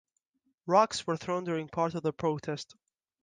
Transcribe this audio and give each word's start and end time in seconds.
Rocks 0.65 1.05
were 1.05 1.15
thrown 1.15 1.43
during 1.43 1.69
part 1.69 1.93
of 1.93 2.01
the 2.01 2.11
protest. 2.11 2.73